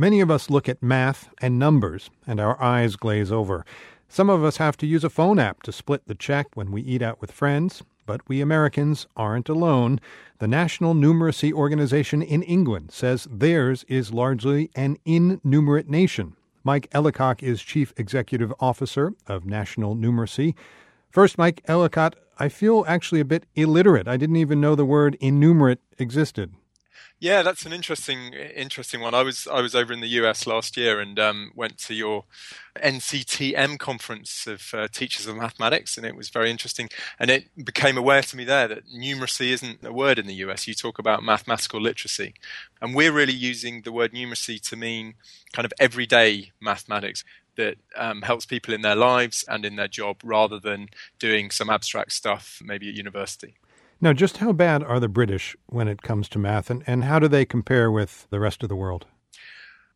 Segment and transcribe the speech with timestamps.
[0.00, 3.66] Many of us look at math and numbers and our eyes glaze over.
[4.08, 6.80] Some of us have to use a phone app to split the check when we
[6.80, 10.00] eat out with friends, but we Americans aren't alone.
[10.38, 16.34] The National Numeracy Organization in England says theirs is largely an innumerate nation.
[16.64, 20.54] Mike Ellicock is Chief Executive Officer of National Numeracy.
[21.10, 24.08] First, Mike Ellicock, I feel actually a bit illiterate.
[24.08, 26.54] I didn't even know the word innumerate existed.
[27.18, 29.14] Yeah, that's an interesting interesting one.
[29.14, 32.24] I was I was over in the US last year and um, went to your
[32.76, 36.88] NCTM conference of uh, teachers of mathematics, and it was very interesting.
[37.18, 40.66] And it became aware to me there that numeracy isn't a word in the US.
[40.66, 42.34] You talk about mathematical literacy,
[42.80, 45.14] and we're really using the word numeracy to mean
[45.52, 47.22] kind of everyday mathematics
[47.56, 50.88] that um, helps people in their lives and in their job, rather than
[51.18, 53.56] doing some abstract stuff maybe at university.
[54.02, 57.18] Now, just how bad are the British when it comes to math, and, and how
[57.18, 59.04] do they compare with the rest of the world?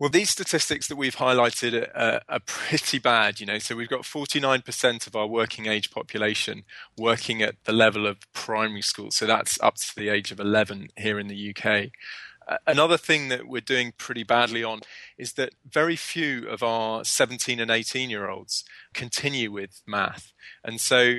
[0.00, 3.58] Well, these statistics that we've highlighted are, are, pretty bad, you know.
[3.58, 6.64] So we've got 49% of our working age population
[6.98, 9.12] working at the level of primary school.
[9.12, 11.90] So that's up to the age of 11 here in the UK.
[12.48, 14.80] Uh, another thing that we're doing pretty badly on
[15.16, 20.32] is that very few of our 17 and 18 year olds continue with math.
[20.64, 21.18] And so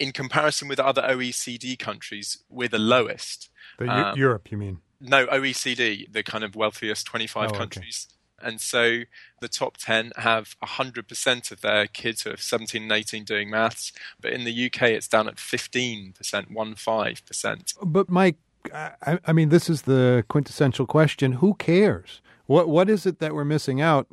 [0.00, 3.50] in comparison with other OECD countries, we're the lowest.
[3.78, 4.78] The um, Europe, you mean?
[5.00, 8.08] No, OECD, the kind of wealthiest 25 oh, countries.
[8.08, 8.16] Okay.
[8.42, 9.02] And so
[9.40, 13.92] the top 10 have 100% of their kids who are 17 and 18 doing maths.
[14.20, 17.74] But in the UK, it's down at 15%, 15%.
[17.84, 18.36] But Mike,
[18.72, 21.32] I, I mean, this is the quintessential question.
[21.32, 22.22] Who cares?
[22.46, 24.08] What What is it that we're missing out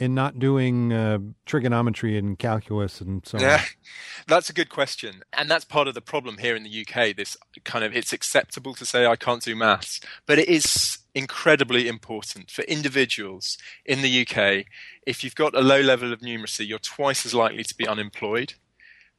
[0.00, 3.60] in not doing uh, trigonometry and calculus and so yeah, on?
[4.26, 5.22] That's a good question.
[5.32, 7.14] And that's part of the problem here in the UK.
[7.14, 11.86] This kind of, it's acceptable to say I can't do maths, but it is incredibly
[11.86, 14.64] important for individuals in the UK.
[15.06, 18.54] If you've got a low level of numeracy, you're twice as likely to be unemployed.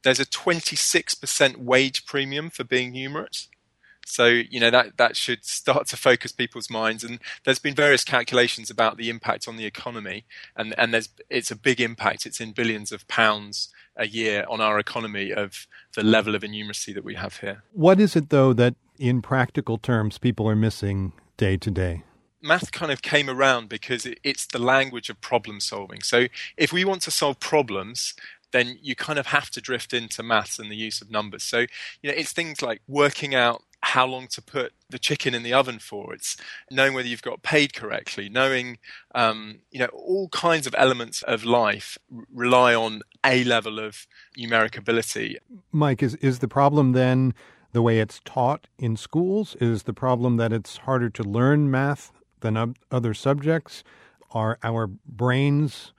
[0.02, 3.46] There's a 26% wage premium for being numerate.
[4.04, 7.04] So you know that that should start to focus people's minds.
[7.04, 10.24] And there's been various calculations about the impact on the economy,
[10.56, 12.26] and and there's it's a big impact.
[12.26, 16.94] It's in billions of pounds a year on our economy of the level of innumeracy
[16.94, 17.62] that we have here.
[17.72, 22.04] What is it though that, in practical terms, people are missing day to day?
[22.42, 26.02] math kind of came around because it's the language of problem solving.
[26.02, 26.26] So
[26.56, 28.14] if we want to solve problems,
[28.52, 31.42] then you kind of have to drift into maths and the use of numbers.
[31.42, 31.60] So,
[32.02, 33.62] you know, it's things like working out
[33.92, 36.14] how long to put the chicken in the oven for.
[36.14, 36.38] It's
[36.70, 38.78] knowing whether you've got paid correctly, knowing,
[39.14, 41.98] um, you know, all kinds of elements of life
[42.32, 44.06] rely on a level of
[44.38, 45.36] numeric ability.
[45.72, 47.34] Mike, is, is the problem then
[47.72, 49.56] the way it's taught in schools?
[49.60, 53.84] Is the problem that it's harder to learn math than other subjects?
[54.30, 55.92] Are our brains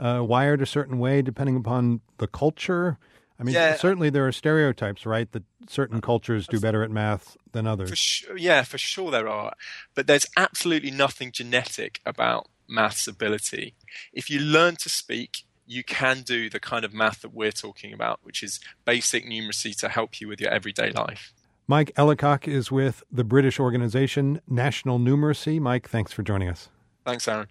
[0.00, 2.98] uh, wired a certain way depending upon the culture?
[3.38, 3.76] I mean, yeah.
[3.76, 5.30] certainly there are stereotypes, right?
[5.32, 7.90] That certain uh, cultures do better at math than others.
[7.90, 9.52] For sure, yeah, for sure there are.
[9.94, 13.74] But there's absolutely nothing genetic about maths ability.
[14.12, 17.92] If you learn to speak, you can do the kind of math that we're talking
[17.92, 21.32] about, which is basic numeracy to help you with your everyday life.
[21.66, 25.60] Mike Ellicock is with the British organization National Numeracy.
[25.60, 26.68] Mike, thanks for joining us.
[27.04, 27.48] Thanks, Aaron.